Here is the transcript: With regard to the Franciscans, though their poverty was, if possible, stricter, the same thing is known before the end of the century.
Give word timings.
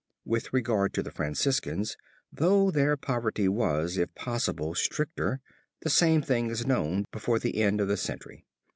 With 0.25 0.51
regard 0.51 0.95
to 0.95 1.03
the 1.03 1.11
Franciscans, 1.11 1.95
though 2.33 2.71
their 2.71 2.97
poverty 2.97 3.47
was, 3.47 3.97
if 3.97 4.11
possible, 4.15 4.73
stricter, 4.73 5.41
the 5.81 5.91
same 5.91 6.23
thing 6.23 6.49
is 6.49 6.65
known 6.65 7.05
before 7.11 7.37
the 7.37 7.61
end 7.61 7.79
of 7.79 7.87
the 7.87 7.97
century. 7.97 8.43